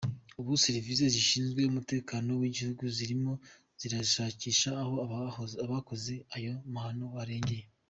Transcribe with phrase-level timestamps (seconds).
[0.39, 3.31] Ubu serivise zishinzwe umutekano w’igihugu zirimo
[3.79, 4.95] zirashakisha aho
[5.63, 7.65] abakoze ayo mahano barengeye.